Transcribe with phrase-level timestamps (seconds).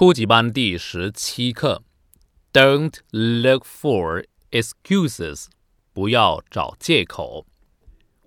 [0.00, 1.82] 初级班第十七课，
[2.52, 5.46] Don't look for excuses，
[5.92, 7.46] 不要找借口。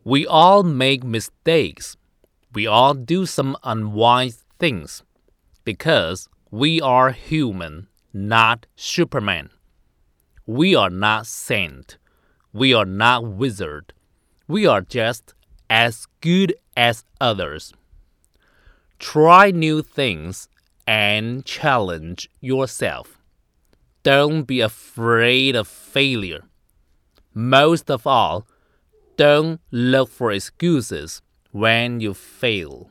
[0.03, 1.93] We all make mistakes.
[2.51, 5.01] We all do some unwise things
[5.63, 9.49] because we are human, not Superman.
[10.45, 11.97] We are not saint.
[12.51, 13.93] We are not wizard.
[14.47, 15.35] We are just
[15.67, 17.71] as good as others.
[18.97, 20.47] Try new things
[20.85, 23.17] and challenge yourself.
[24.03, 26.43] Don't be afraid of failure.
[27.33, 28.45] Most of all,
[29.17, 31.19] don't look for excuses
[31.51, 32.87] when you fail.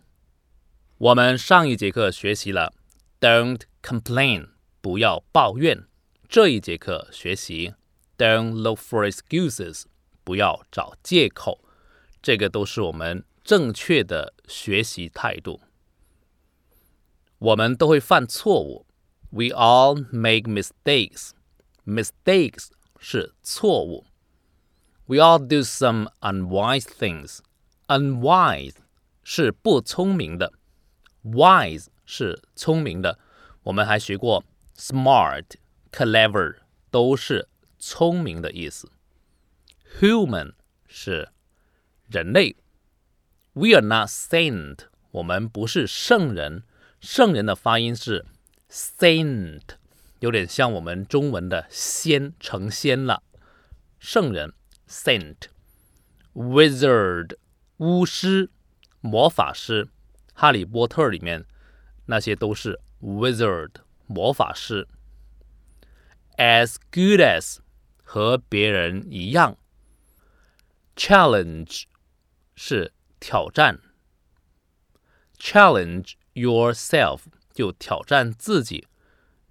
[0.98, 2.72] 我们上一节课学习了
[3.20, 4.48] "Don't complain"，
[4.80, 5.84] 不要抱怨。
[6.28, 7.74] 这一节课学习
[8.16, 9.84] "Don't look for excuses"，
[10.24, 11.64] 不要找借口。
[12.20, 15.60] 这个都是我们正确的学习态度。
[17.42, 18.86] 我们都会犯错误，
[19.30, 21.30] We all make mistakes.
[21.84, 24.06] Mistakes 是错误。
[25.06, 27.38] We all do some unwise things.
[27.86, 28.74] Unwise
[29.22, 30.52] 是不聪明的，
[31.24, 33.18] wise 是聪明的。
[33.62, 34.44] 我们还学过
[34.76, 36.56] smart、clever
[36.90, 37.48] 都是
[37.78, 38.90] 聪明的意思。
[40.00, 40.52] Human
[40.86, 41.30] 是
[42.08, 42.56] 人类。
[43.52, 44.80] We are not saint.
[45.10, 46.64] 我们不是圣人。
[47.03, 48.25] 圣人的发音是
[48.69, 49.61] saint，
[50.21, 53.21] 有点像我们中文的仙，成仙了。
[53.99, 54.53] 圣人
[54.87, 57.35] saint，wizard
[57.75, 58.49] 巫师、
[59.01, 59.89] 魔法师，
[60.33, 61.45] 哈利波特里面
[62.05, 63.71] 那些都是 wizard
[64.07, 64.87] 魔法师。
[66.37, 67.57] as good as
[68.01, 69.57] 和别人一样。
[70.95, 71.83] challenge
[72.55, 73.81] 是挑战。
[75.37, 78.86] challenge yourself 就挑战自己，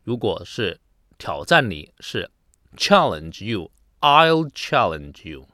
[0.03, 0.79] 如果是
[1.17, 2.31] 挑战你，是
[2.75, 5.47] challenge you，I'll challenge you。